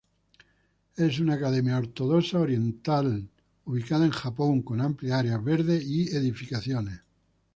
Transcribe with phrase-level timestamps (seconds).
[0.97, 3.29] Es una academia Ortodoxa Oriental
[3.65, 7.01] ubicada en Japón, con amplias áreas verdes y edificaciones.